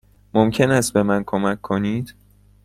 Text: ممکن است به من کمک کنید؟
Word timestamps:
ممکن 0.33 0.71
است 0.71 0.93
به 0.93 1.03
من 1.03 1.23
کمک 1.23 1.61
کنید؟ 1.61 2.15